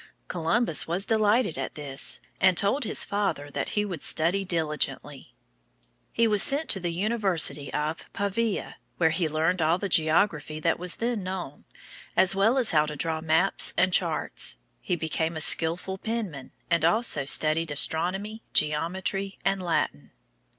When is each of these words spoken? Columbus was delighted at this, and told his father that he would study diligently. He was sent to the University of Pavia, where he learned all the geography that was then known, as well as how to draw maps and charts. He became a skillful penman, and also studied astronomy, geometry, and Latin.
Columbus 0.27 0.87
was 0.87 1.05
delighted 1.05 1.59
at 1.59 1.75
this, 1.75 2.19
and 2.39 2.57
told 2.57 2.83
his 2.85 3.03
father 3.03 3.51
that 3.51 3.69
he 3.77 3.85
would 3.85 4.01
study 4.01 4.43
diligently. 4.43 5.35
He 6.11 6.27
was 6.27 6.41
sent 6.41 6.69
to 6.69 6.79
the 6.79 6.91
University 6.91 7.71
of 7.71 8.11
Pavia, 8.11 8.77
where 8.97 9.11
he 9.11 9.29
learned 9.29 9.61
all 9.61 9.77
the 9.77 9.87
geography 9.89 10.59
that 10.59 10.79
was 10.79 10.95
then 10.95 11.21
known, 11.21 11.65
as 12.17 12.33
well 12.33 12.57
as 12.57 12.71
how 12.71 12.87
to 12.87 12.95
draw 12.95 13.21
maps 13.21 13.75
and 13.77 13.93
charts. 13.93 14.57
He 14.81 14.95
became 14.95 15.37
a 15.37 15.39
skillful 15.41 15.99
penman, 15.99 16.51
and 16.67 16.83
also 16.83 17.25
studied 17.25 17.69
astronomy, 17.69 18.41
geometry, 18.53 19.37
and 19.45 19.61
Latin. 19.61 20.13